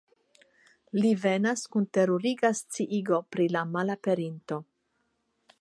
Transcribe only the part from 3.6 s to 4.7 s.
malaperinto.